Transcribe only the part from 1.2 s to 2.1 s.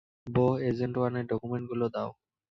ডকুমেন্টগুলো দাও।